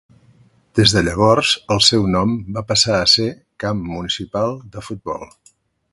Des 0.79 0.93
de 0.95 1.03
llavors 1.07 1.51
el 1.75 1.83
seu 1.89 2.07
nom 2.15 2.33
va 2.57 2.65
passar 2.71 2.95
a 3.01 3.11
ser 3.15 3.27
Camp 3.65 3.87
Municipal 3.93 4.59
de 4.77 4.89
Futbol. 4.89 5.29